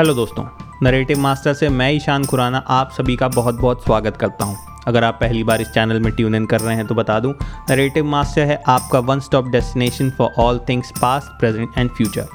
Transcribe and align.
Hello 0.00 0.12
दोस्तों, 0.14 0.44
narrative 0.82 1.18
master 1.18 1.54
से 1.54 1.68
मैं 1.68 1.90
ईशान 1.92 2.24
खुराना 2.24 2.58
आप 2.68 2.90
सभी 2.90 3.16
का 3.16 3.26
बहुत 3.28 3.54
बहुत 3.54 3.82
स्वागत 3.84 4.16
करता 4.16 4.44
हूँ। 4.44 4.56
अगर 4.86 5.04
आप 5.04 5.18
पहली 5.20 5.42
बार 5.44 5.60
इस 5.60 5.68
चैनल 5.68 6.00
में 6.00 6.10
ट्यून 6.12 6.34
इन 6.34 6.46
कर 6.46 6.60
रहे 6.60 6.76
हैं 6.76 6.86
तो 6.86 6.94
बता 6.94 7.18
दूँ, 7.20 7.32
नरेटिव 7.70 8.04
मास्टर 8.04 8.42
है 8.42 8.56
आपका 8.68 8.98
one 8.98 9.20
stop 9.20 9.48
destination 9.48 10.10
for 10.10 10.30
all 10.38 10.60
things 10.68 10.92
past 11.00 11.38
present 11.40 11.78
and 11.78 11.90
future 11.90 12.28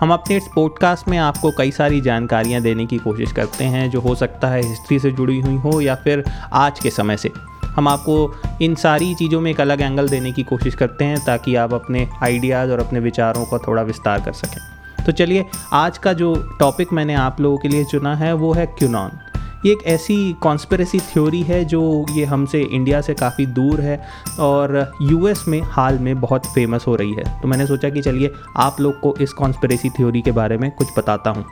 हम 0.00 0.12
अपने 0.12 0.36
इस 0.36 0.48
पॉडकास्ट 0.54 1.08
में 1.08 1.18
आपको 1.18 1.50
कई 1.58 1.70
सारी 1.70 2.00
जानकारियाँ 2.00 2.62
देने 2.62 2.86
की 2.86 2.98
कोशिश 2.98 3.32
करते 3.32 3.64
हैं 3.64 3.88
जो 3.90 4.00
हो 4.00 4.14
सकता 4.14 4.48
है 4.48 4.62
हिस्ट्री 4.62 4.98
से 4.98 5.10
जुड़ी 5.10 5.40
हुई 5.40 5.56
हो 5.56 5.80
या 5.80 5.94
फिर 5.94 6.24
आज 6.52 6.80
के 6.80 6.90
समय 6.90 7.16
से। 7.16 7.32
हम 7.66 7.88
आपको 7.88 8.34
इन 8.62 8.74
सारी 8.74 9.14
चीज़ों 9.14 9.40
में 9.40 9.50
एक 9.50 9.60
अलग 9.60 9.80
एंगल 9.80 10.08
देने 10.08 10.32
की 10.32 10.42
कोशिश 10.44 10.74
करते 10.74 11.04
हैं 11.04 11.24
ताकि 11.24 11.56
आप 11.56 11.74
अपने 11.74 12.08
आइडियाज़ 12.22 12.70
और 12.70 12.80
अपने 12.80 13.00
विचारों 13.00 13.44
का 13.44 13.58
थोड़ा 13.58 13.82
विस्तार 13.82 14.20
कर 14.20 14.32
सकें। 14.34 14.60
तो 15.06 15.12
चलिए, 15.12 15.44
आज 15.72 15.98
का 15.98 16.12
जो 16.12 16.34
टॉपिक 16.58 16.92
मैंने 16.92 17.14
आप 17.14 17.40
लोगों 17.40 17.58
के 17.58 17.68
लिए 17.68 17.84
चुना 17.84 18.14
है, 18.16 18.32
वो 18.32 18.52
है 18.52 18.66
क्यूनॉन 18.68 19.18
ये 19.66 19.72
एक 19.72 19.82
ऐसी 19.86 20.32
कॉन्स्परेसी 20.32 20.98
थ्योरी 21.00 21.42
है 21.42 21.64
जो 21.64 21.82
ये 22.10 22.24
हमसे 22.24 22.62
इंडिया 22.62 23.00
से 23.00 23.14
काफ़ी 23.14 23.46
दूर 23.48 23.80
है 23.80 24.00
और 24.40 24.92
यूएस 25.02 25.44
में 25.48 25.60
हाल 25.64 25.98
में 25.98 26.20
बहुत 26.20 26.46
फ़ेमस 26.46 26.84
हो 26.86 26.94
रही 26.96 27.12
है। 27.12 27.40
तो 27.42 27.48
मैंने 27.48 27.66
सोचा 27.66 27.90
कि 27.90 28.02
चलिए, 28.02 28.30
आप 28.56 28.80
लोग 28.80 29.00
को 29.00 29.14
इस 29.20 29.32
कॉन्स्परेसी 29.32 29.90
थ्योरी 29.90 30.22
के 30.22 30.32
बारे 30.32 30.56
में 30.58 30.70
कुछ 30.70 30.98
बताता 30.98 31.30
हूँ। 31.30 31.44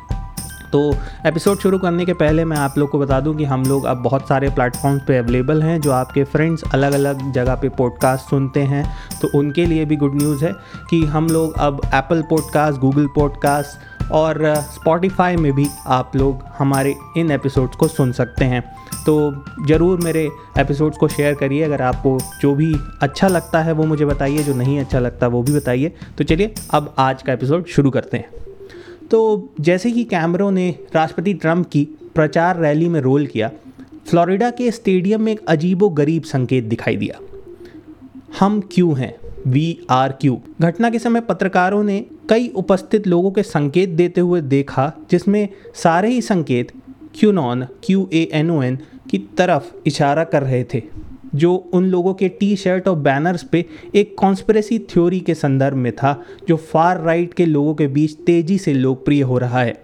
तो 0.72 0.80
एपिसोड 1.26 1.58
शुरू 1.58 1.78
करने 1.78 2.04
के 2.06 2.12
पहले 2.12 2.44
मैं 2.44 2.56
आप 2.56 2.74
लोग 2.78 2.90
को 2.90 2.98
बता 2.98 3.18
दूँ 3.20 3.34
कि 3.36 3.44
हम 3.44 3.62
लोग 3.62 3.84
अब 3.84 4.02
बहुत 4.02 4.28
सारे 4.28 4.48
प्लेटफॉर्म्स 4.48 5.02
पे 5.08 5.16
अवेलेबल 5.16 5.62
हैं 5.62 5.80
जो 5.80 5.92
आपके 5.92 6.24
फ्रेंड्स 6.24 6.62
अलग 6.74 6.92
अलग 6.92 7.32
जगह 7.32 7.54
पे 7.54 7.68
पॉडकास्ट 7.68 8.30
सुनते 8.30 8.60
हैं। 8.62 8.84
तो 9.20 9.28
उनके 9.38 9.64
लिए 9.66 9.84
भी 9.84 9.96
गुड 9.96 10.14
न्यूज़ 10.14 10.44
है 10.44 10.52
कि 10.90 11.04
हम 11.04 11.26
लोग 11.26 11.56
अब 11.58 11.80
एप्पल 11.94 12.22
पॉडकास्ट 12.22 12.80
गूगल 12.80 13.06
पॉडकास्ट 13.06 14.10
और 14.12 14.54
स्पॉटिफाई 14.54 15.36
में 15.36 15.52
भी 15.52 15.66
आप 15.86 16.16
लोग 16.16 16.42
हमारे 16.58 16.94
इन 17.16 17.30
एपिसोड्स 17.30 17.76
को 17.76 17.88
सुन 17.88 18.12
सकते 18.12 18.44
हैं। 18.44 18.62
तो 19.06 19.44
ज़रूर 19.66 20.00
मेरे 20.00 20.28
एपिसोड्स 20.58 20.98
को 20.98 21.08
शेयर 21.08 21.34
करिए, 21.34 21.62
अगर 21.62 21.82
आपको 21.82 22.18
जो 22.40 22.54
भी 22.54 22.74
अच्छा 23.02 23.28
लगता 23.28 23.60
है 23.60 23.72
वो 23.72 23.84
मुझे 23.84 24.04
बताइए, 24.04 24.38
जो 24.38 24.54
नहीं 24.54 24.78
अच्छा 24.80 24.98
लगता 24.98 25.26
वो 25.26 25.42
भी 25.42 25.56
बताइए। 25.56 25.92
तो 26.18 26.24
चलिए, 26.24 26.54
अब 26.74 26.94
आज 26.98 27.22
का 27.22 27.32
एपिसोड 27.32 27.66
शुरू 27.66 27.90
करते 27.90 28.16
हैं। 28.16 28.49
तो 29.10 29.48
जैसे 29.60 29.90
कि 29.90 30.04
कैमरों 30.04 30.50
ने 30.50 30.74
राष्ट्रपति 30.94 31.34
ट्रंप 31.34 31.68
की 31.70 31.84
प्रचार 32.14 32.60
रैली 32.60 32.88
में 32.88 33.00
रोल 33.00 33.26
किया, 33.26 33.50
फ्लोरिडा 34.06 34.50
के 34.50 34.70
स्टेडियम 34.70 35.22
में 35.22 35.32
एक 35.32 35.40
अजीबो 35.48 35.88
गरीब 35.88 36.22
संकेत 36.22 36.64
दिखाई 36.64 36.96
दिया। 36.96 37.18
हम 38.40 38.60
क्यों 38.72 38.98
हैं? 38.98 39.14
We 39.46 39.78
are 39.90 40.12
Q? 40.12 40.40
घटना 40.60 40.90
के 40.90 40.98
समय 40.98 41.20
पत्रकारों 41.20 41.82
ने 41.84 42.06
कई 42.28 42.48
उपस्थित 42.48 43.06
लोगों 43.06 43.30
के 43.30 43.42
संकेत 43.42 43.88
देते 43.88 44.20
हुए 44.20 44.40
देखा, 44.40 44.92
जिसमें 45.10 45.48
सारे 45.74 46.08
ही 46.08 46.22
संकेत 46.22 46.72
QAnon, 47.14 47.66
Q 47.84 48.08
A 48.12 48.28
N 48.32 48.50
O 48.50 48.62
N, 48.62 48.78
की 49.10 49.18
तरफ़ 49.18 49.72
इशारा 49.86 50.24
कर 50.24 50.42
रहे 50.42 50.64
थे। 50.64 50.82
जो 51.34 51.54
उन 51.72 51.84
लोगों 51.84 52.14
के 52.14 52.28
टी 52.28 52.56
शर्ट 52.56 52.88
और 52.88 52.96
बैनर्स 52.96 53.42
पे 53.42 53.64
एक 53.94 54.14
कॉन्स्परेसी 54.18 54.78
थ्योरी 54.78 55.20
के 55.20 55.34
संदर्भ 55.34 55.76
में 55.76 55.92
था, 55.92 56.22
जो 56.48 56.56
फार 56.56 57.00
राइट 57.00 57.34
के 57.34 57.46
लोगों 57.46 57.74
के 57.74 57.86
बीच 57.86 58.14
तेज़ी 58.16 58.58
से 58.58 58.74
लोकप्रिय 58.74 59.22
हो 59.22 59.38
रहा 59.38 59.60
है। 59.60 59.82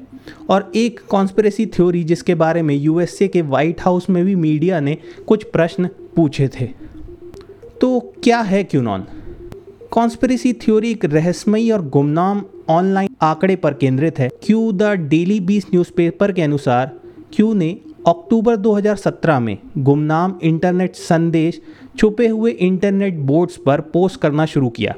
और 0.51 0.73
एक 0.75 1.01
कॉन्स्परेसी 1.09 1.67
थ्योरी 1.67 2.05
जिसके 2.05 2.35
बारे 2.35 2.63
में 2.63 2.75
यूएसए 2.75 3.29
के 3.29 3.43
वाइट 3.43 3.81
हाउस 3.81 4.11
में 4.11 4.25
भी 4.25 4.35
मीडिया 4.35 4.81
ने 4.81 4.97
कुछ 5.27 5.45
प्रश्न 5.45 5.89
पूछे 6.17 6.49
थे। 6.49 6.67
तो 7.81 7.99
क्या 8.25 8.41
है 8.41 8.65
क्यूनॉन 8.65 9.05
कॉन्स्परेसी 9.91 10.53
थ्योरी 10.53 10.91
एक 10.91 11.05
रहस्यमयी 11.05 11.71
और 11.71 11.89
गुमनाम 11.89 12.43
ऑनलाइन 12.69 13.09
आंकड़े 13.23 13.57
पर 13.57 13.75
केंद्रित 13.75 14.19
है। 14.19 14.29
Q 14.43 14.73
the 14.73 14.83
Daily 14.83 15.41
Beast 15.41 15.67
newspaper 15.67 16.33
के 16.33 16.43
अनुसार 16.43 16.93
क्यू 17.33 17.53
ने 17.55 17.77
अक्टूबर 18.07 18.57
2017 18.57 19.39
में 19.41 19.59
गुमनाम 19.79 20.39
इंटरनेट 20.43 20.95
संदेश 20.95 21.61
छुपे 21.99 22.27
हुए 22.29 22.51
इंटरनेट 22.51 23.15
बोर्ड्स 23.21 23.57
पर 23.57 23.81
पोस्ट 23.81 24.21
करना 24.21 24.47
शुरू 24.47 24.69
किया। 24.69 24.95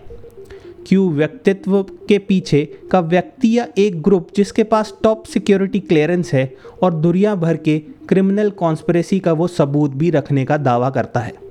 क्यों 0.86 1.08
व्यक्तित्व 1.12 1.82
के 1.82 2.18
पीछे 2.18 2.62
का 2.92 3.00
व्यक्ति 3.00 3.58
या 3.58 3.66
एक 3.78 4.02
ग्रुप 4.02 4.28
जिसके 4.36 4.62
पास 4.62 4.94
टॉप 5.02 5.24
सिक्योरिटी 5.24 5.80
क्लियरेंस 5.80 6.32
है 6.32 6.52
और 6.82 6.94
दुनिया 6.94 7.34
भर 7.34 7.56
के 7.56 7.78
क्रिमिनल 8.08 8.50
कॉन्स्परेसी 8.50 9.20
का 9.20 9.32
वो 9.32 9.46
सबूत 9.46 9.90
भी 9.90 10.10
रखने 10.10 10.44
का 10.44 10.56
दावा 10.56 10.90
करता 10.90 11.20
है। 11.20 11.47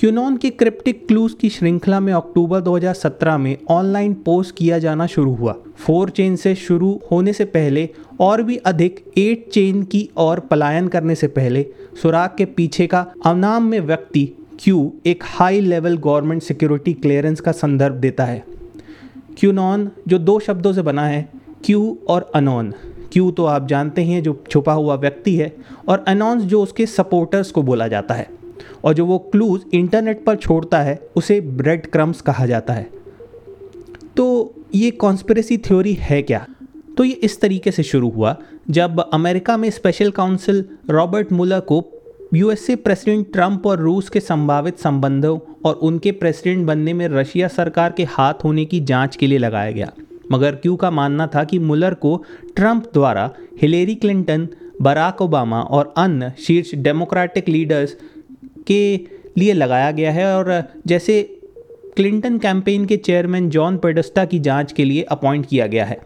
क्यूनॉन 0.00 0.36
के 0.36 0.50
क्रिप्टिक 0.50 1.06
क्लूज 1.08 1.34
की 1.40 1.48
श्रृंखला 1.48 2.00
में 2.00 2.12
अक्टूबर 2.12 2.60
2017 2.60 3.38
में 3.38 3.58
ऑनलाइन 3.70 4.14
पोस्ट 4.14 4.56
किया 4.56 4.78
जाना 4.78 5.06
शुरू 5.06 5.34
हुआ। 5.34 5.54
फोर 5.76 6.10
चेन 6.10 6.36
से 6.36 6.54
शुरू 6.54 7.00
होने 7.10 7.32
से 7.32 7.44
पहले 7.44 7.88
और 8.20 8.42
भी 8.42 8.56
अधिक 8.56 9.12
एट 9.18 9.50
चेन 9.50 9.82
की 9.82 10.10
ओर 10.16 10.40
पलायन 10.40 10.88
करने 10.88 11.14
से 11.14 11.26
पहले 11.26 11.66
सुराग 12.02 12.30
के 12.38 12.44
पीछे 12.44 12.86
का 12.86 13.06
अनाम 13.26 13.64
में 13.64 13.80
व्यक्ति 13.80 14.32
क्यू 14.60 14.92
एक 15.06 15.24
high 15.26 15.60
level 15.60 15.96
government 15.96 16.42
security 16.42 16.92
clearance 16.92 17.40
का 17.40 17.52
संदर्भ 17.52 17.94
देता 17.94 18.24
है। 18.24 18.44
क्यूनॉन, 19.38 19.90
जो 20.08 20.18
दो 20.18 20.40
शब्दों 20.40 20.72
से 20.72 20.82
बना 20.82 21.06
है, 21.06 21.28
क्यू 21.64 21.98
और 22.08 22.30
अनोन। 22.34 22.74
क्यू 23.12 23.30
तो 23.30 23.44
आप 23.44 23.68
जानते 23.68 24.02
हैं, 24.02 24.22
जो 24.22 24.44
छुपा 24.50 24.72
हुआ 24.72 24.94
व्यक्ति 24.94 25.36
है 25.36 25.56
और 25.88 26.04
अनॉन्स, 26.08 26.42
जो 26.42 26.62
उसके 26.62 26.86
सपोर्टर्स 26.86 27.50
को 27.50 27.62
बोला 27.62 27.88
जाता 27.88 28.14
है। 28.14 28.35
और 28.84 28.94
जो 28.94 29.06
वो 29.06 29.18
क्लूज 29.18 29.60
इंटरनेट 29.74 30.24
पर 30.24 30.36
छोड़ता 30.36 30.80
है, 30.80 31.08
उसे 31.16 31.40
ब्रेड 31.40 31.86
क्रम्स 31.86 32.20
कहा 32.20 32.46
जाता 32.46 32.72
है। 32.72 32.90
तो 34.16 34.54
ये 34.74 34.90
कॉन्स्परेसी 34.90 35.58
थ्योरी 35.58 35.92
है 35.92 36.22
क्या? 36.22 36.46
तो 36.96 37.04
ये 37.04 37.12
इस 37.12 37.40
तरीके 37.40 37.70
से 37.70 37.82
शुरू 37.82 38.10
हुआ, 38.10 38.36
जब 38.70 39.10
अमेरिका 39.12 39.56
में 39.56 39.70
स्पेशल 39.70 40.10
काउंसिल 40.10 40.64
रॉबर्ट 40.90 41.32
मुलर 41.32 41.60
को 41.60 41.86
यूएसए 42.34 42.76
प्रेसिडेंट 42.76 43.32
ट्रंप 43.32 43.66
और 43.66 43.78
रूस 43.78 44.08
के 44.08 44.20
संभावित 44.20 44.78
संबंधों 44.78 45.38
और 45.64 45.74
उनके 45.74 46.12
प्रेसिडेंट 46.12 46.66
बनने 46.66 46.92
में 46.92 47.08
रशिया 47.08 47.48
सरकार 47.48 47.92
के 47.92 48.04
हाथ 48.04 48.34
होने 48.44 48.64
की 48.64 48.80
जाँच 48.80 49.16
के 49.16 49.26
लिए 49.26 49.38
लगाया 49.38 49.70
गया। 49.70 49.92
मगर 50.32 50.54
क्यू 50.54 50.76
का 50.76 50.90
मानना 50.90 51.26
था 51.26 51.44
कि 51.44 51.58
मुलर 51.58 51.94
को 51.94 52.24
ट्रंप 52.56 52.90
द्वारा 52.94 53.30
हिलेरी 53.62 53.94
क्लिंटन 53.94 54.48
बराक 54.82 55.22
ओबामा 55.22 55.60
और 55.60 55.94
अन्य 55.96 56.32
शीर्ष 56.38 56.74
डेमोक्रेटिक 56.74 57.48
लीडर्स 57.48 57.96
के 58.66 59.00
लिए 59.38 59.52
लगाया 59.52 59.90
गया 59.90 60.12
है 60.12 60.36
और 60.36 60.62
जैसे 60.86 61.40
क्लिंटन 61.96 62.38
कैंपेन 62.38 62.84
के 62.84 62.96
चेयरमैन 62.96 63.50
जॉन 63.50 63.76
पेडस्टा 63.76 64.24
की 64.24 64.38
जाँच 64.38 64.72
के 64.72 64.84
लिए 64.84 65.02
अपॉइंट 65.02 65.46
किया 65.46 65.66
गया 65.66 65.84
है। 65.84 66.00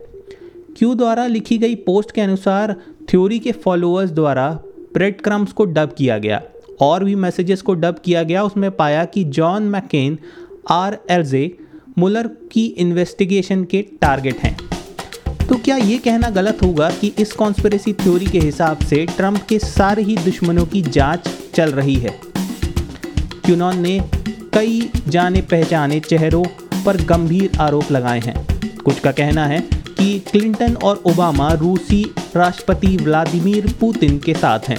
क्यू 0.78 0.94
द्वारा 0.94 1.26
लिखी 1.26 1.58
गई 1.58 1.74
पोस्ट 1.74 2.10
के 2.10 2.20
अनुसार 2.20 2.76
थ्योरी 3.10 3.38
के 3.38 3.52
फॉलोअर्स 3.52 4.10
द्वारा 4.10 4.50
ब्रेड 4.94 5.20
क्रम्स 5.20 5.52
को 5.52 5.64
डब 5.64 5.94
किया 5.98 6.18
गया। 6.18 6.42
और 6.80 7.04
भी 7.04 7.14
मैसेजेस 7.14 7.62
को 7.62 7.74
डब 7.74 7.98
किया 8.04 8.22
गया। 8.22 8.42
उसमें 8.42 8.70
पाया 8.70 9.04
कि 9.04 9.24
जॉन 9.24 9.62
मैकेन, 9.62 10.18
आर 10.70 10.98
एल्जे, 11.10 11.58
मुलर 11.98 12.26
की 12.52 12.66
इन्वेस्टिगेशन 12.66 13.64
के 13.64 13.82
टारगेट 13.82 14.36
हैं। 14.36 14.56
तो 15.48 15.54
क्या 15.54 15.76
ये 15.76 15.98
कहना 15.98 16.30
गलत 16.30 16.58
होगा 16.62 16.90
कि 16.90 17.12
इस 17.18 17.32
कॉन्स्परेसी 17.32 17.92
थ्योरी 17.92 18.26
के 18.26 18.38
हिसाब 18.38 18.78
से 18.78 19.06
ट्रंप 19.06 19.42
के 19.48 19.58
सारे 19.58 20.02
ही 20.02 20.16
दुश्मनों 20.16 20.66
की 20.66 20.82
जाँच 20.82 21.28
चल 21.54 21.70
रही 21.70 21.94
है? 21.94 22.29
क्यूनॉन 23.50 23.78
ने 23.78 23.98
कई 24.54 24.90
जाने 25.08 25.40
पहचाने 25.42 26.00
चेहरों 26.00 26.44
पर 26.84 26.96
गंभीर 26.96 27.58
आरोप 27.60 27.90
लगाए 27.92 28.20
हैं। 28.20 28.46
कुछ 28.84 29.00
का 29.00 29.12
कहना 29.12 29.46
है 29.46 29.60
कि 29.74 30.18
क्लिंटन 30.30 30.74
और 30.74 31.02
ओबामा 31.06 31.52
रूसी 31.52 32.02
राष्ट्रपति 32.36 32.96
व्लादिमीर 32.96 33.74
पुतिन 33.80 34.18
के 34.18 34.34
साथ 34.34 34.68
हैं। 34.68 34.78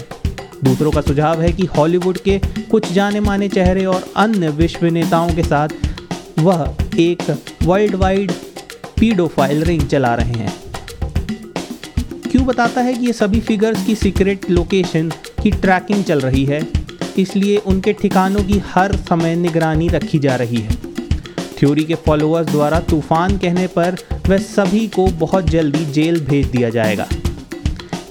दूसरों 0.63 0.91
का 0.91 1.01
सुझाव 1.01 1.41
है 1.41 1.51
कि 1.53 1.65
हॉलीवुड 1.65 2.17
के 2.17 2.39
कुछ 2.71 2.91
जाने 2.91 3.19
माने 3.19 3.49
चेहरे 3.49 3.85
और 3.85 4.05
अन्य 4.15 4.49
विश्व 4.49 4.85
नेताओं 4.85 5.29
के 5.29 5.43
साथ 5.43 5.69
वह 6.39 6.75
एक 6.99 7.37
वर्ल्ड 7.63 7.95
वाइड 7.95 8.31
पीडोफाइल 8.99 9.63
रिंग 9.63 9.87
चला 9.87 10.15
रहे 10.15 10.33
हैं। 10.33 10.53
क्यों 12.31 12.45
बताता 12.45 12.81
है 12.81 12.93
कि 12.93 13.05
ये 13.05 13.13
सभी 13.13 13.39
फिगर्स 13.39 13.85
की 13.85 13.95
सीक्रेट 13.95 14.49
लोकेशन 14.49 15.11
की 15.43 15.51
ट्रैकिंग 15.51 16.03
चल 16.03 16.19
रही 16.19 16.45
है? 16.45 16.80
इसलिए 17.17 17.57
उनके 17.57 17.93
ठिकानों 17.93 18.43
की 18.43 18.57
हर 18.65 18.95
समय 19.09 19.35
निगरानी 19.35 19.87
रखी 19.87 20.19
जा 20.19 20.35
रही 20.35 20.57
है। 20.57 20.75
थ्योरी 21.57 21.83
के 21.83 21.95
फॉलोअर्स 21.95 22.47
द्वारा 22.47 22.79
तूफ़ान 22.79 23.37
कहने 23.37 23.67
पर 23.67 23.97
वह 24.29 24.37
सभी 24.37 24.87
को 24.87 25.05
बहुत 25.07 25.45
जल्दी 25.45 25.85
जेल 25.85 26.19
भेज 26.25 26.47
दिया 26.47 26.69
जाएगा। 26.69 27.07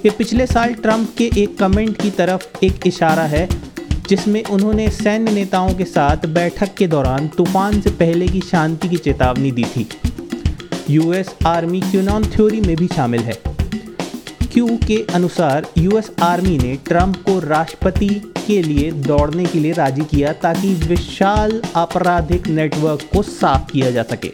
ये 0.04 0.10
पिछले 0.10 0.46
साल 0.46 0.74
ट्रंप 0.74 1.14
के 1.18 1.30
एक 1.38 1.58
कमेंट 1.58 2.00
की 2.02 2.10
तरफ़ 2.10 2.64
एक 2.64 2.86
इशारा 2.86 3.22
है, 3.22 3.48
जिसमें 4.08 4.42
उन्होंने 4.44 4.88
सैन्य 4.90 5.32
नेताओं 5.32 5.74
के 5.74 5.84
साथ 5.84 6.26
बैठक 6.26 6.74
के 6.74 6.86
दौरान 6.86 7.28
तूफ़ान 7.28 7.80
से 7.80 7.90
पहले 7.90 8.28
की 8.28 8.40
शांति 8.40 8.88
की 8.88 8.96
चेतावनी 8.96 9.50
दी 9.52 9.64
थी। 9.64 9.88
यूएस 10.90 11.34
आर्मी 11.46 11.80
क्यूनॉन 11.80 12.24
थ्योरी 12.24 12.60
में 12.60 12.76
भी 12.76 12.86
शामिल 12.86 13.20
है। 13.20 13.40
क्यू 14.52 14.78
के 14.86 15.04
अनुसार 15.14 15.66
यूएस 15.78 16.10
आर्मी 16.22 16.58
ने 16.58 16.76
ट्रंप 16.88 17.16
को 17.16 17.38
राष्ट्रपति 17.38 18.08
के 18.50 18.62
लिए, 18.62 18.90
दौड़ने 18.90 19.44
के 19.44 19.58
लिए 19.58 19.72
राज़ी 19.72 20.02
किया 20.02 20.32
ताकि 20.32 20.74
विशाल 20.74 21.62
आपराधिक 21.76 22.46
नेटवर्क 22.48 23.00
को 23.12 23.22
साफ़ 23.22 23.72
किया 23.72 23.90
जा 23.90 24.02
सके। 24.02 24.32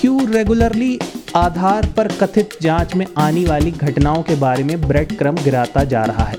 क्यू 0.00 0.26
रेगुलरली 0.26 0.98
आधार 1.36 1.86
पर 1.96 2.08
कथित 2.08 2.56
जाँच 2.62 2.94
में 2.94 3.06
आने 3.18 3.44
वाली 3.44 3.70
घटनाओं 3.70 4.22
के 4.22 4.34
बारे 4.34 4.64
में 4.64 4.80
ब्रेड 4.88 5.18
क्रम 5.18 5.34
गिराता 5.34 5.84
जा 5.84 6.04
रहा 6.04 6.24
है? 6.24 6.36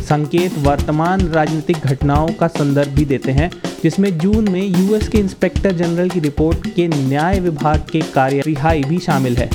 संकेत 0.00 0.58
वर्तमान 0.58 1.20
राजनीतिक 1.28 1.76
घटनाओं 1.76 2.28
का 2.28 2.46
संदर्भ 2.48 2.88
भी 2.88 3.04
देते 3.04 3.32
हैं, 3.32 3.50
जिसमें 3.82 4.18
जून 4.18 4.48
में 4.48 4.62
यूएस 4.62 5.08
के 5.08 5.18
इंस्पेक्टर 5.18 5.72
जनरल 5.72 6.10
की 6.10 6.20
रिपोर्ट 6.20 6.66
के 6.66 6.88
न्याय 6.88 7.40
विभाग 7.40 7.86
के 7.92 8.00
कार्य 8.00 8.42
रिहाई 8.46 8.82
भी 8.82 8.98
शामिल 8.98 9.36
है। 9.36 9.50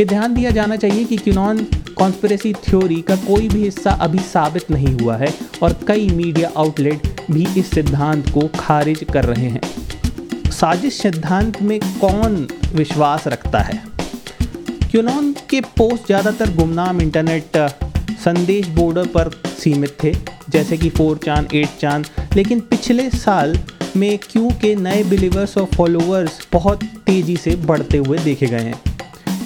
ये 0.00 0.04
ध्यान 0.04 0.34
दिया 0.34 0.50
जाना 0.50 0.76
चाहिए 0.76 1.04
कि 1.04 1.16
क्यूनॉन 1.16 1.66
कॉन्स्पिरेसी 1.96 2.52
थ्योरी 2.54 3.00
का 3.02 3.14
कोई 3.16 3.48
भी 3.48 3.62
हिस्सा 3.62 3.90
अभी 4.02 4.18
साबित 4.22 4.70
नहीं 4.70 4.92
हुआ 4.94 5.16
है 5.16 5.32
और 5.62 5.72
कई 5.88 6.08
मीडिया 6.08 6.50
आउटलेट 6.56 7.20
भी 7.30 7.46
इस 7.58 7.70
सिद्धांत 7.70 8.28
को 8.30 8.46
खारिज 8.58 9.04
कर 9.12 9.24
रहे 9.24 9.48
हैं। 9.48 10.50
साजिश 10.52 11.00
सिद्धांत 11.02 11.60
में 11.62 11.78
कौन 12.00 12.36
विश्वास 12.74 13.26
रखता 13.28 13.60
है? 13.60 13.82
क्यूनॉन 14.90 15.32
के 15.50 15.60
पोस्ट 15.78 16.06
ज़्यादातर 16.06 16.54
गुमनाम 16.56 17.00
इंटरनेट 17.00 17.56
संदेश 18.24 18.68
बोर्डर 18.68 19.06
पर 19.06 19.30
सीमित 19.58 19.96
थे, 20.02 20.12
जैसे 20.50 20.76
कि 20.76 20.90
फोर 20.90 21.18
चाँद 21.24 21.54
एट 21.54 21.78
चाँद 21.80 22.06
लेकिन 22.36 22.60
पिछले 22.60 23.08
साल 23.10 23.58
में 23.96 24.18
क्यू 24.20 24.48
के 24.62 24.74
नए 24.76 25.02
बिलीवर्स 25.04 25.56
और 25.58 25.68
फॉलोअर्स 25.74 26.38
बहुत 26.52 26.84
तेज़ी 27.06 27.36
से 27.36 27.56
बढ़ते 27.66 27.98
हुए 27.98 28.18
देखे 28.18 28.46
गए 28.46 28.60
हैं। 28.60 28.80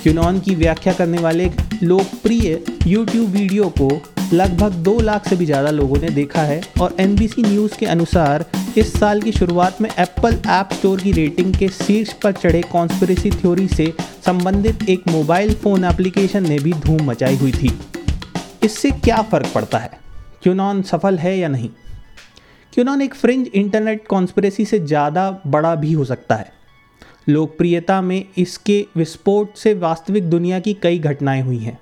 क्यूनॉन 0.03 0.39
की 0.41 0.55
व्याख्या 0.55 0.93
करने 0.93 1.19
वाले 1.19 1.51
लोकप्रिय 1.83 2.59
यूट्यूब 2.87 3.29
वीडियो 3.31 3.69
को 3.81 3.89
लगभग 4.33 4.73
दो 4.85 4.99
लाख 5.01 5.29
से 5.29 5.37
भी 5.37 5.47
ज़्यादा 5.47 5.71
लोगों 5.71 5.97
ने 5.97 6.09
देखा 6.09 6.43
है 6.43 6.61
और 6.81 6.97
NBC 7.01 7.45
न्यूज़ 7.47 7.79
के 7.79 7.87
अनुसार 7.87 8.45
इस 8.79 8.93
साल 8.93 9.23
की 9.23 9.33
शुरुआत 9.33 9.81
में 9.81 9.89
एप्पल 9.91 10.37
ऐप 10.49 10.73
स्टोर 10.73 11.01
की 11.01 11.13
रेटिंग 11.13 11.55
के 11.55 11.69
शीर्ष 11.69 12.13
पर 12.13 12.33
चढ़े 12.33 12.61
कॉन्स्परेसी 12.63 13.31
थ्योरी 13.31 13.67
से 13.69 13.93
संबंधित 14.27 14.89
एक 14.89 15.09
मोबाइल 15.09 15.55
फ़ोन 15.55 15.85
एप्लीकेशन 15.85 16.49
ने 16.49 16.59
भी 16.59 16.73
धूम 16.73 17.03
मचाई 17.03 17.37
हुई 17.37 17.53
थी। 17.53 17.73
इससे 18.65 18.91
क्या 18.91 19.23
फ़र्क 19.23 19.53
पड़ता 19.55 19.79
है? 19.79 19.91
क्यूनॉन 20.43 20.83
सफल 20.83 21.19
है 21.19 21.39
या 21.39 21.49
नहीं? 21.49 21.71
क्यूनॉन 22.73 23.03
एक 23.03 23.15
फ्रिंज 23.15 23.49
इंटरनेट 23.55 24.07
कॉन्स्परेसी 24.07 24.65
से 24.65 24.79
ज़्यादा 24.79 25.31
बड़ा 25.47 25.75
भी 25.75 25.93
हो 25.93 26.05
सकता 26.05 26.35
है। 26.35 26.60
लोकप्रियता 27.29 28.01
में 28.01 28.25
इसके 28.39 28.87
विस्फोट 28.97 29.55
से 29.55 29.75
वास्तविक 29.75 30.31
दुनिया 30.31 30.61
की 30.61 30.75
कई 30.75 30.99
घटनाएँ 30.99 31.43
हुई 31.43 31.59
हैं। 31.59 31.79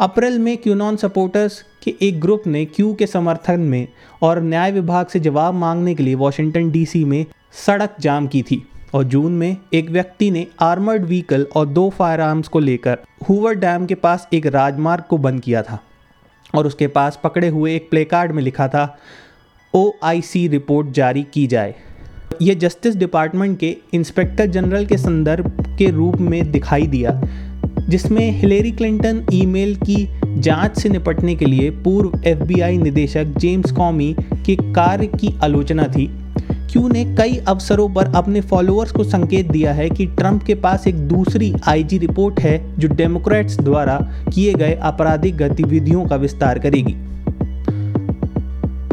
अप्रैल 0.00 0.38
में 0.38 0.56
क्यूनॉन 0.56 0.96
सपोर्टर्स 0.96 1.64
के 1.82 1.94
एक 2.02 2.20
ग्रुप 2.20 2.42
ने 2.46 2.64
क्यू 2.64 2.94
के 2.94 3.06
समर्थन 3.06 3.60
में 3.60 3.88
और 4.22 4.42
न्याय 4.42 4.72
विभाग 4.72 5.06
से 5.06 5.20
जवाब 5.20 5.54
मांगने 5.54 5.94
के 5.94 6.02
लिए 6.02 6.14
वॉशिंगटन 6.14 6.70
डीसी 6.70 7.04
में 7.04 7.24
सड़क 7.66 7.96
जाम 8.00 8.26
की 8.26 8.42
थी 8.42 8.62
और 8.94 9.04
जून 9.04 9.32
में 9.32 9.56
एक 9.74 9.90
व्यक्ति 9.90 10.30
ने 10.30 10.46
आर्मर्ड 10.60 11.04
व्हीकल 11.04 11.46
और 11.56 11.66
दो 11.66 11.88
फायर 11.90 12.20
आर्म्स 12.20 12.48
को 12.48 12.58
लेकर 12.58 12.98
हुवर 13.28 13.54
डैम 13.54 13.86
के 13.86 13.94
पास 13.94 14.28
एक 14.32 14.46
राजमार्ग 14.46 15.04
को 15.04 15.18
बंद 15.18 15.40
किया 15.40 15.62
था 15.62 15.78
और 16.54 16.66
उसके 16.66 16.86
पास 16.86 17.20
पकड़े 17.24 17.48
हुए 17.48 17.74
एक 17.76 17.90
प्ले 17.90 18.04
कार्ड 18.04 18.32
में 18.32 18.42
लिखा 18.42 18.68
था 18.68 18.98
ओआईसी 19.74 20.48
रिपोर्ट 20.48 20.88
जारी 20.88 21.22
की 21.22 21.46
जाए। 21.46 21.74
ये 22.42 22.54
जस्टिस 22.54 22.96
डिपार्टमेंट 22.96 23.58
के 23.58 23.76
इंस्पेक्टर 23.92 24.46
जनरल 24.46 24.84
के 24.86 24.96
संदर्भ 24.96 25.46
के 25.78 25.90
रूप 25.90 26.16
में 26.16 26.50
दिखाई 26.52 26.86
दिया, 26.86 27.10
जिसमें 27.88 28.30
हिलेरी 28.30 28.70
क्लिंटन 28.70 29.24
ईमेल 29.32 29.74
की 29.76 30.06
जाँच 30.40 30.78
से 30.78 30.88
निपटने 30.88 31.34
के 31.34 31.44
लिए 31.44 31.70
पूर्व 31.84 32.20
एफबीआई 32.26 32.76
निदेशक 32.78 33.34
जेम्स 33.38 33.72
कॉमी 33.72 34.14
के 34.46 34.56
कार्य 34.74 35.06
की 35.06 35.34
आलोचना 35.42 35.84
थी। 35.88 36.06
क्यू 36.72 36.88
ने 36.88 37.04
कई 37.16 37.36
अवसरों 37.48 37.88
पर 37.94 38.14
अपने 38.14 38.40
फॉलोअर्स 38.40 38.92
को 38.92 39.04
संकेत 39.04 39.50
दिया 39.50 39.72
है 39.72 39.88
कि 39.90 40.06
ट्रंप 40.06 40.42
के 40.42 40.54
पास 40.54 40.86
एक 40.86 40.96
दूसरी 41.08 41.52
आईजी 41.66 41.98
रिपोर्ट 41.98 42.40
है, 42.40 42.78
जो 42.78 42.88
डेमोक्रेट्स 42.88 43.60
द्वारा 43.60 43.98
किए 44.34 44.54
गए 44.54 44.78
आपराधिक 44.82 45.36
गतिविधियों 45.36 46.06
का 46.06 46.16
विस्तार 46.16 46.58
करेगी। 46.58 46.96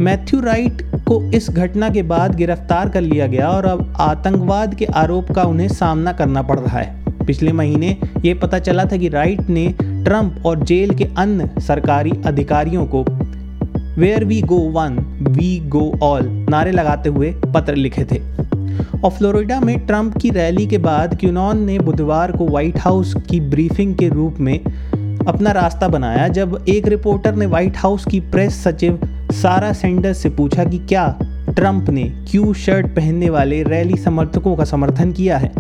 मैथ्यू 0.04 0.40
राइट 0.40 0.82
को 1.08 1.22
इस 1.32 1.50
घटना 1.50 1.90
के 1.90 2.02
बाद 2.04 2.36
गिरफ़्तार 2.36 2.90
कर 2.90 3.02
लिया 3.02 3.28
गया 3.28 3.50
और 3.50 3.66
अब 3.66 3.94
आतंकवाद 4.00 4.76
के 4.76 4.86
आरोप 4.86 5.32
का 5.32 5.44
उन्हें 5.44 5.68
सामना 5.68 6.14
करना 6.14 6.42
पड़ 6.42 6.60
रहा 6.60 6.80
है। 6.80 7.26
पिछले 7.26 7.52
महीने 7.52 7.98
ये 8.26 8.34
पता 8.34 8.60
चला 8.60 8.86
था 8.86 8.98
कि 8.98 9.10
राइट 9.10 9.50
ने 9.50 9.68
ट्रंप 9.82 10.46
और 10.46 10.64
जेल 10.64 10.94
के 10.96 11.08
अन्य 11.18 11.62
सरकारी 11.62 12.12
अधिकारियों 12.26 12.86
को 12.86 13.06
where 13.98 14.26
we 14.26 14.42
go 14.42 14.58
one 14.72 14.98
we 15.30 15.60
go 15.68 15.92
all 16.04 16.28
नारे 16.50 16.72
लगाते 16.72 17.10
हुए 17.10 17.32
पत्र 17.56 17.76
लिखे 17.76 18.04
थे। 18.04 18.20
और 19.04 19.12
फ्लोरिडा 19.12 19.60
में 19.60 19.78
ट्रंप 19.88 20.18
की 20.18 20.30
रैली 20.30 20.66
के 20.68 20.78
बाद 20.78 21.18
क्यूनॉन 21.20 21.64
ने 21.64 21.78
बुधवार 21.80 22.32
को 22.32 22.48
व्हाइट 22.48 22.78
हाउस 22.78 23.14
की 23.30 23.40
ब्रीफिंग 23.40 23.96
के 23.96 24.10
रूप 24.10 24.40
में 24.40 24.60
अपना 25.28 25.52
रास्ता 25.52 25.88
बनाया, 25.88 26.28
जब 26.28 26.66
एक 26.70 26.88
रिपोर्टर 26.88 27.36
ने 27.36 27.46
व्हाइट 27.46 27.78
हाउस 27.78 28.06
की 28.06 28.20
प्रेस 28.20 28.64
सचिव 28.64 29.00
सारा 29.36 29.74
सैंडर्स 29.74 30.18
से 30.18 30.30
पूछा 30.30 30.64
कि 30.64 30.78
क्या 30.78 31.20
ट्रंप 31.50 31.90
ने 31.90 32.04
क्यू 32.04 32.54
शर्ट 32.54 32.88
पहनने 32.88 33.30
वाले 33.30 33.64
रैली 33.64 33.98
समर्थकों 33.98 34.56
का 34.56 34.64
समर्थन 34.64 35.12
किया 35.12 35.38
है? 35.38 35.52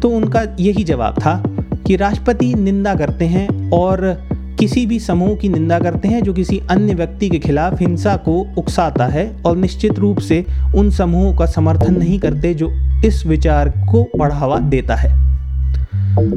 तो 0.00 0.08
उनका 0.08 0.42
यही 0.60 0.84
जवाब 0.84 1.14
था 1.18 1.42
कि 1.86 1.96
राष्ट्रपति 1.96 2.54
निंदा 2.54 2.94
करते 2.94 3.24
हैं 3.24 3.70
और 3.70 4.26
किसी 4.60 4.86
भी 4.86 4.98
समूह 5.00 5.36
की 5.36 5.48
निंदा 5.48 5.78
करते 5.78 6.08
हैं 6.08 6.22
जो 6.22 6.32
किसी 6.32 6.60
अन्य 6.70 6.94
व्यक्ति 6.94 7.28
के 7.28 7.38
खिलाफ 7.38 7.80
हिंसा 7.80 8.16
को 8.16 8.46
उकसाता 8.58 9.06
है 9.06 9.42
और 9.46 9.56
निश्चित 9.56 9.98
रूप 9.98 10.18
से 10.18 10.44
उन 10.76 10.90
समूहों 10.90 11.36
का 11.36 11.46
समर्थन 11.46 11.98
नहीं 11.98 12.18
करते 12.18 12.54
जो 12.54 12.70
इस 13.04 13.26
विचार 13.26 13.68
को 13.68 14.10
बढ़ावा 14.18 14.58
देता 14.58 14.94
है। 14.94 15.10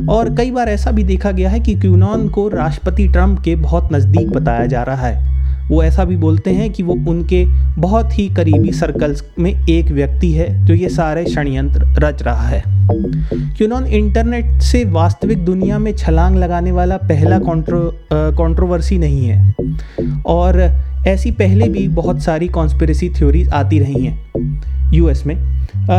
और 0.07 0.36
कई 0.36 0.51
बार 0.51 0.69
ऐसा 0.69 0.92
भी 0.92 1.04
देखा 1.04 1.31
गया 1.31 1.50
है 1.50 1.60
कि 1.60 1.75
क्यूनॉन 1.75 2.30
को 2.30 2.48
राष्ट्रपति 2.48 3.07
ट्रंप 3.07 3.39
के 3.39 3.56
बहुत 3.56 3.94
नज़दीक 3.94 4.30
बताया 4.30 4.65
जा 4.65 4.83
रहा 4.83 5.07
है। 5.07 5.32
वो 5.69 5.83
ऐसा 5.83 6.04
भी 6.06 6.15
बोलते 6.15 6.51
हैं 6.51 6.69
कि 6.69 6.83
वो 6.83 6.94
उनके 7.10 7.45
बहुत 7.81 8.18
ही 8.19 8.27
करीबी 8.30 8.71
सर्कल्स 8.71 9.24
में 9.39 9.51
एक 9.51 9.92
व्यक्ति 9.92 10.31
है 10.31 10.65
जो 10.65 10.74
ये 10.74 10.89
सारे 10.89 11.25
षडयंत्र 11.25 11.86
रच 12.00 12.24
रहा 12.24 12.48
है। 12.48 12.63
क्यूनॉन 13.57 13.86
इंटरनेट 13.86 14.62
से 14.62 14.83
वास्तविक 14.86 15.45
दुनिया 15.45 15.80
में 15.80 15.95
छलांग 15.95 16.36
लगाने 16.36 16.71
वाला 16.71 16.98
पहला 17.04 17.39
कंट्रोवर्सी 17.44 18.98
नहीं 18.98 19.27
है। 19.27 19.54
और 20.25 20.60
ऐसी 21.07 21.31
पहले 21.31 21.68
भी 21.69 21.88
बहुत 21.88 22.21
सारी 22.21 22.48
कॉन्स्पिरसी 22.48 23.10
थ्योरीज 23.10 23.50
आती 23.50 23.80
रही 23.80 24.06
हैं 24.06 24.92
यूएस 24.94 25.25
में। 25.25 25.36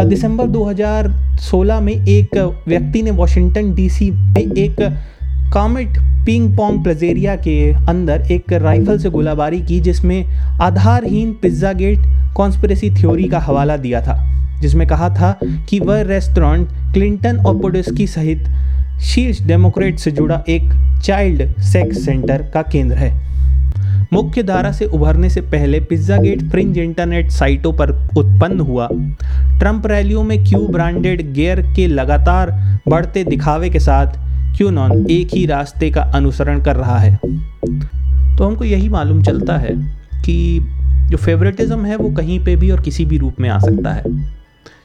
दिसंबर 0.09 0.47
2016 0.47 1.81
में 1.81 1.93
एक 1.95 2.37
व्यक्ति 2.69 3.03
ने 3.03 3.11
वॉशिंगटन 3.11 3.75
डीसी 3.75 4.11
में 4.11 4.53
एक 4.53 4.81
कॉमेट 5.55 5.99
पिंग 6.27 6.57
पोंग 6.57 6.83
प्लेजेरिया 6.83 7.35
के 7.37 7.73
अंदर 7.89 8.23
एक 8.33 8.53
राइफल 8.53 8.99
से 8.99 9.11
गोलाबारी 9.11 9.61
की, 9.61 9.79
जिसमें 9.81 10.59
आधारहीन 10.63 11.33
पिज़्ज़ा 11.43 11.73
गेट 11.73 11.99
कॉन्स्परेसी 12.37 12.91
थ्योरी 12.93 13.29
का 13.29 13.39
हवाला 13.39 13.77
दिया 13.77 14.01
था, 14.03 14.17
जिसमें 14.61 14.87
कहा 14.89 15.09
था 15.11 15.39
कि 15.69 15.79
वह 15.81 16.01
रेस्टोरेंट 16.03 16.69
क्लिंटन 16.95 17.37
और 17.39 17.61
पोडस्की 17.61 18.07
सहित 18.07 18.49
शीर्ष 19.03 19.43
डेमोक्रेट 19.43 19.99
से 19.99 20.11
जुड़ा 20.11 20.43
एक 20.49 20.73
चाइल्ड 21.05 21.61
सेक्स 21.63 22.05
सेंटर 22.05 22.43
का 22.55 22.63
केंद्र 22.65 22.97
है। 22.97 23.13
मुख्य 24.13 24.43
धारा 24.43 24.73
से 24.73 24.85
उभरने 24.87 25.31
से 25.31 25.41
पहले 25.43 25.81
पिज्जा 25.83 26.17
गेट 26.17 26.43
फ्रिंज 26.51 26.79
इंटरनेट 26.79 27.31
साइटों 27.31 27.73
पर 27.73 27.91
उत्पन्न 28.17 28.61
हुआ। 28.61 28.89
ट्रंप 29.59 29.87
रैलियों 29.87 30.23
में 30.23 30.39
क्यू 30.45 30.67
ब्रांडेड 30.69 31.23
गेयर 31.33 31.63
के 31.77 31.87
लगातार 31.87 32.53
बढ़ते 32.89 33.25
दिखावे 33.25 33.71
के 33.71 33.81
साथ 33.81 34.23
क्यूनॉन 34.57 35.07
एक 35.11 35.29
ही 35.35 35.45
रास्ते 35.47 35.91
का 35.91 36.03
अनुसरण 36.15 36.63
कर 36.63 36.77
रहा 36.77 36.99
है। 36.99 37.17
तो 38.37 38.45
हमको 38.45 38.65
यही 38.65 38.89
मालूम 38.89 39.23
चलता 39.23 39.57
है 39.59 39.75
कि 40.25 40.61
जो 41.11 41.17
फेवरेटिज्म 41.17 41.85
है 41.85 41.97
वो 41.97 42.11
कहीं 42.11 42.39
पे 42.45 42.55
भी 42.57 42.71
और 42.71 42.83
किसी 42.83 43.05
भी 43.05 43.19
रूप 43.19 43.41
में 43.41 43.49
आ 43.49 43.59
सकता 43.59 43.93
है। 43.93 44.03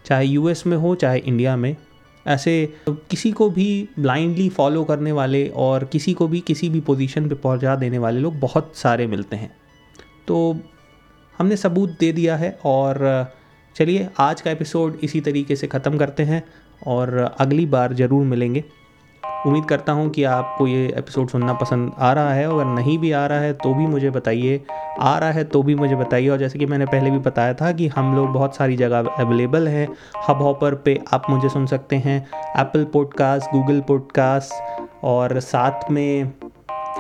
चाहे 0.06 0.26
यूएस 0.26 0.64
में 0.68 0.76
हो, 0.78 0.96
चाहे 0.96 1.20
इंडिया 1.20 1.56
में, 1.56 1.76
ऐसे 2.26 2.74
किसी 2.90 3.32
को 3.32 3.50
भी 3.50 3.88
ब्लाइंडली 4.00 4.48
फॉलो 4.50 4.84
करने 4.84 5.12
वाले 5.12 5.48
और 5.58 5.84
किसी 5.84 6.14
को 6.14 6.28
भी 6.28 6.40
किसी 6.40 6.70
भी 6.70 6.80
पोजीशन 6.80 7.30
पे 7.30 7.36
पहुँचा 7.36 7.76
देने 7.76 7.98
वाले 7.98 8.20
लोग 8.20 8.40
बहुत 8.40 8.72
सारे 8.76 9.08
मिलते 9.08 9.36
हैं। 9.36 9.52
तो 10.28 10.58
हमने 11.40 11.56
सबूत 11.58 11.96
दे 12.00 12.12
दिया 12.12 12.36
है 12.38 12.58
और 12.66 13.00
चलिए 13.76 14.10
आज 14.20 14.42
का 14.42 14.52
एपिसोड 14.52 14.98
इसी 15.04 15.22
तरीके 15.22 15.56
से 15.56 15.68
ख़त्म 15.68 15.98
करते 15.98 16.24
हैं 16.24 16.44
और 16.88 17.18
अगली 17.40 17.66
बार 17.66 17.94
ज़रूर 17.94 18.26
मिलेंगे। 18.26 18.64
उम्मीद 19.46 19.66
करता 19.66 19.92
हूँ 19.92 20.10
कि 20.10 20.24
आपको 20.24 20.68
ये 20.68 20.94
एपिसोड 20.98 21.28
सुनना 21.28 21.54
पसंद 21.54 21.92
आ 22.00 22.14
रहा 22.14 22.34
है 22.34 22.46
अगर 22.46 22.66
नहीं 22.66 22.98
भी 23.00 23.12
आ 23.12 23.26
रहा 23.26 23.40
है 23.40 23.54
तो 23.54 23.74
भी 23.74 23.86
मुझे 23.88 24.10
बताइए। 24.10 24.64
आ 25.00 25.18
रहा 25.20 25.32
है 25.32 25.44
तो 25.44 25.64
भी 25.64 25.76
मुझे 25.76 25.96
बताइए। 25.96 26.30
और 26.30 26.38
जैसे 26.38 26.60
कि 26.60 26.66
मैंने 26.66 26.86
पहले 26.86 27.12
भी 27.12 27.20
बताया 27.20 27.54
था 27.54 27.72
कि 27.72 27.88
हम 27.88 28.16
लोग 28.16 28.30
बहुत 28.30 28.56
सारी 28.56 28.76
जगह 28.76 29.10
अवेलेबल 29.20 29.68
हैं। 29.68 29.88
हब 30.28 30.42
हॉपर 30.42 30.76
पे 30.76 31.00
आप 31.14 31.30
मुझे 31.30 31.50
सुन 31.50 31.66
सकते 31.66 31.96
हैं 31.96 32.28
एप्पल 32.58 32.84
पॉडकास्ट 32.84 33.52
गूगल 33.52 33.82
पॉडकास्ट 33.82 34.82
और 35.04 35.40
साथ 35.40 35.92
में 35.92 36.32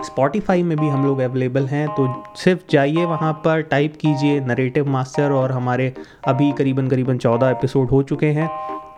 स्पॉटिफाई 0.05 0.63
में 0.63 0.77
भी 0.77 0.89
हम 0.89 1.05
लोग 1.05 1.19
अवेलेबल 1.19 1.67
हैं। 1.67 1.87
तो 1.87 2.23
सिर्फ़ 2.35 2.61
जाइए 2.71 3.05
वहाँ 3.05 3.33
पर 3.33 3.61
टाइप 3.61 3.93
कीजिए 4.01 4.39
नरेटिव 4.39 4.89
मास्टर 4.89 5.31
और 5.31 5.51
हमारे 5.51 5.93
अभी 6.27 6.51
करीबन 6.51 6.87
करीबन 6.87 7.17
चौदह 7.17 7.49
एपिसोड 7.49 7.89
हो 7.89 8.03
चुके 8.03 8.27
हैं। 8.27 8.49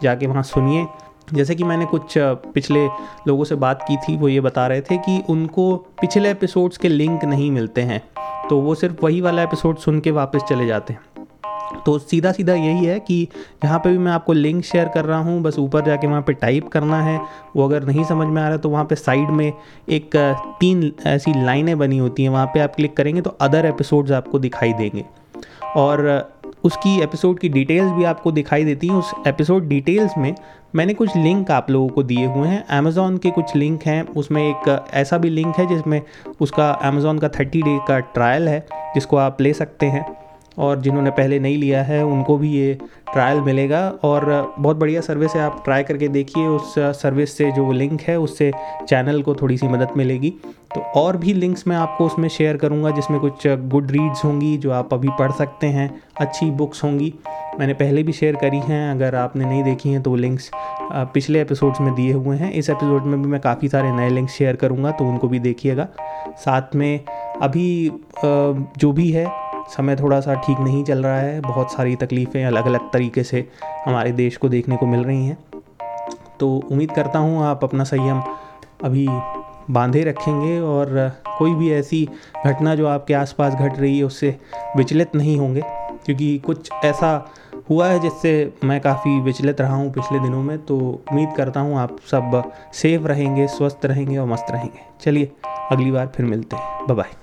जाके 0.04 0.28
वहाँ 0.28 0.44
सुनिए। 0.44 0.86
जैसे 1.34 1.56
कि 1.56 1.64
मैंने 1.64 1.86
कुछ 1.86 2.14
पिछले 2.18 2.86
लोगों 3.28 3.44
से 3.44 3.56
बात 3.56 3.84
की 3.88 3.98
थी, 3.98 4.18
वो 4.18 4.28
ये 4.28 4.42
बता 4.42 4.68
रहे 4.68 4.82
थे 4.82 4.98
कि 4.98 5.22
उनको 5.30 5.76
पिछले 6.02 6.32
एपिसोड्स 6.32 6.78
के 6.78 6.88
लिंक 6.88 7.26
नहीं 7.26 7.52
मिलते 7.52 7.82
हैं 7.82 8.02
तो 8.50 8.58
वो 8.58 8.76
सिर्फ़ 8.76 9.06
वही 9.06 9.22
वाला 9.22 9.44
एपिसोड 9.44 9.78
सुन 9.78 10.00
के 10.00 10.12
वापस 10.12 10.44
चले 10.50 10.66
जाते 10.68 10.94
हैं। 10.94 11.02
तो 11.86 11.98
सीधा 12.00 12.32
सीधा 12.32 12.54
यही 12.54 12.86
है 12.86 13.00
कि 13.00 13.28
जहाँ 13.64 13.78
पे 13.80 13.90
भी 13.90 13.98
मैं 13.98 14.12
आपको 14.12 14.34
लिंक 14.34 14.64
शेयर 14.66 14.88
कर 14.88 15.06
रहा 15.06 15.20
हूँ, 15.20 15.42
बस 15.42 15.60
ऊपर 15.60 15.86
जाके 15.86 16.08
वहाँ 16.08 16.22
पे 16.22 16.34
टाइप 16.34 16.68
करना 16.68 17.02
है, 17.02 17.20
वो 17.56 17.66
अगर 17.66 17.84
नहीं 17.84 18.04
समझ 18.04 18.28
में 18.28 18.42
आ 18.42 18.46
रहा 18.46 18.54
है 18.54 18.58
तो 18.58 18.70
वहाँ 18.70 18.86
पे 18.86 18.96
साइड 18.96 19.30
में 19.30 19.52
एक 19.90 20.16
तीन 20.60 20.92
ऐसी 21.08 21.34
लाइनें 21.46 21.78
बनी 21.78 21.98
होती 21.98 22.24
हैं, 22.24 22.30
वहाँ 22.30 22.46
पे 22.46 22.60
आप 22.60 22.76
क्लिक 22.76 22.96
करेंगे 22.98 23.22
तो 23.22 23.38
अदर 23.42 23.66
एपिसोड्स 23.66 24.12
आपको 24.12 24.40
दिखाई 24.40 24.74
देंगे। 24.74 25.06
और 25.76 26.08
उसकी 26.64 27.02
एपिसोड 27.02 27.40
की 27.40 27.50
डिटेल्स 27.50 27.92
भी 27.92 28.04
आपको 28.04 28.32
दिखाई 28.32 28.66
देती 28.66 28.88
हैं। 28.88 28.96
उस 28.96 29.14
एपिसोड 29.28 29.68
डिटेल्स 29.68 30.18
में 30.18 30.36
मैंने 30.76 30.94
कुछ 30.94 31.16
लिंक 31.18 31.52
आप 31.52 31.70
लोगों 31.70 31.90
को 31.90 32.04
दिए 32.04 32.26
हुए 32.26 32.48
हैं। 32.48 32.64
अमेज़ॉन 32.68 33.18
के 33.18 33.32
कुछ 33.32 33.56
लिंक 33.56 33.84
हैं। 33.84 34.08
उसमें 34.08 34.44
एक 34.44 34.88
ऐसा 34.94 35.18
भी 35.18 35.30
लिंक 35.30 35.56
है 35.58 35.68
जिसमें 35.68 36.02
उसका 36.42 36.72
अमेजोन 36.72 37.20
का 37.20 37.30
थर्टी 37.30 37.62
डे 37.62 37.80
का 37.88 38.00
ट्रायल 38.00 38.50
है, 38.50 38.66
जिसको 38.96 39.18
आप 39.18 39.42
ले 39.42 39.54
सकते 39.54 39.86
हैं। 39.86 40.21
और 40.58 40.80
जिन्होंने 40.82 41.12
पहले 41.12 41.40
नहीं 41.40 41.58
लिया 41.58 41.82
है, 41.84 42.04
उनको 42.06 42.38
भी 42.38 42.52
ये 42.52 42.78
ट्रायल 43.14 43.40
मिलेगा। 43.42 43.88
और 44.04 44.54
बहुत 44.60 44.78
बढ़िया 44.78 45.02
सर्विस 45.02 45.36
है, 45.36 45.42
आप 45.42 45.62
ट्राई 45.66 45.84
करके 45.84 46.08
देखिए, 46.08 46.46
उस 46.46 46.74
सर्विस 46.78 47.38
से 47.38 47.52
जो 47.52 47.72
लिंक 47.72 48.02
है, 48.02 48.20
उससे 48.20 48.52
चैनल 48.88 49.22
को 49.22 49.36
थोड़ी 49.36 49.58
सी 49.58 49.68
मदद 49.68 49.98
मिलेगी। 49.98 50.34
तो 50.76 50.82
और 50.96 51.18
भी 51.18 51.34
लिंक्स 51.34 51.68
मैं 51.68 51.76
आपको 51.76 52.06
उसमें 52.06 52.28
शेयर 52.30 52.58
करूँगा, 52.58 52.90
जिसमें 52.92 53.20
कुछ 53.20 53.48
गुड 53.48 53.92
रीड्स 53.92 54.24
होंगी, 54.26 54.56
जो 54.58 54.72
आप 54.72 54.94
अभी 54.94 55.10
पढ़ 55.20 55.32
सकते 55.32 55.68
हैं, 55.68 55.90
अच्छी 56.18 56.50
बुक्स 56.52 56.84
होंगी। 56.84 57.14
मैंने 57.60 57.74
पहले 57.74 58.04
भी 58.04 58.12
शेयर 58.12 58.36
करी 58.36 58.60
हैं, 58.60 58.92
अगर 58.92 59.16
आपने 59.16 59.46
नहीं 59.46 59.64
देखी 59.64 59.90
हैं 59.90 60.02
तो 60.04 60.16
लिंक्स 60.16 60.50
पिछले 61.14 61.42
एपिसोड्स 61.42 61.82
में 61.82 61.94
दिए 61.96 62.14
हुए 62.14 62.38
हैं। 62.38 62.52
इस 62.52 62.70
एपिसोड 62.70 63.06
में 63.06 63.22
भी 63.22 63.30
मैं 63.30 63.40
काफ़ी 63.42 63.68
सारे 63.70 63.92
नए 63.92 64.10
लिंक्स 64.10 64.34
शेयर 64.34 64.56
करूँगा 64.56 64.92
तो 64.92 65.06
उनको 65.06 65.28
भी 65.28 65.40
देखिएगा। 65.40 65.88
साथ 66.38 66.76
में 66.76 67.00
अभी 67.42 67.92
जो 68.24 68.92
भी 68.92 69.10
है 69.12 69.26
समय 69.72 69.96
थोड़ा 69.96 70.20
सा 70.20 70.34
ठीक 70.36 70.60
नहीं 70.60 70.84
चल 70.84 71.04
रहा 71.04 71.20
है। 71.20 71.40
बहुत 71.42 71.72
सारी 71.74 71.96
तकलीफ़ें 71.96 72.44
अलग 72.46 72.66
अलग 72.66 72.92
तरीके 72.92 73.24
से 73.24 73.48
हमारे 73.86 74.12
देश 74.12 74.38
को 74.38 74.50
देखने 74.50 74.78
को 74.78 74.86
मिल 74.86 75.04
रही 75.04 75.26
हैं। 75.26 75.38
तो 76.40 76.50
उम्मीद 76.72 76.92
करता 76.92 77.20
हूँ 77.20 77.44
आप 77.44 77.64
अपना 77.64 77.84
संयम 77.84 78.22
अभी 78.84 79.08
बांधे 79.70 80.04
रखेंगे 80.04 80.60
और 80.60 81.12
कोई 81.38 81.54
भी 81.54 81.72
ऐसी 81.72 82.08
घटना 82.46 82.76
जो 82.76 82.88
आपके 82.88 83.14
आसपास 83.14 83.54
घट 83.54 83.80
रही 83.80 83.98
है, 83.98 84.04
उससे 84.04 84.36
विचलित 84.78 85.16
नहीं 85.16 85.38
होंगे। 85.38 85.62
क्योंकि 86.06 86.38
कुछ 86.38 86.70
ऐसा 86.86 87.30
हुआ 87.70 87.88
है 87.88 88.00
जिससे 88.00 88.54
मैं 88.64 88.80
काफ़ी 88.82 89.20
विचलित 89.20 89.62
रहा 89.62 89.76
हूँ 89.76 89.92
पिछले 89.94 90.20
दिनों 90.20 90.42
में। 90.44 90.58
तो 90.66 90.78
उम्मीद 90.78 91.34
करता 91.38 91.60
हूँ 91.60 91.78
आप 91.78 91.98
सब 92.12 92.52
सेफ़ 92.74 93.08
रहेंगे, 93.08 93.48
स्वस्थ 93.48 93.86
रहेंगे 93.86 94.18
और 94.18 94.28
मस्त 94.28 94.52
रहेंगे। 94.52 94.86
चलिए, 95.02 95.32
अगली 95.72 95.92
बार 95.92 96.08
फिर 96.08 96.26
मिलते 96.26 96.56
हैं। 96.56 96.96
बाय 96.96 97.21